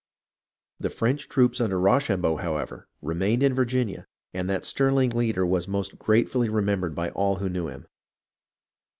[0.79, 5.67] The French troops under Rochambeau, however, re mained in Virginia, and that sterling leader was
[5.67, 7.85] most gratefully remembered by all who knew him.